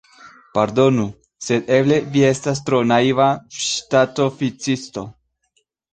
[0.57, 1.03] Pardonu,
[1.47, 3.27] sed eble vi estas tro naiva
[3.67, 5.05] ŝtatoficisto!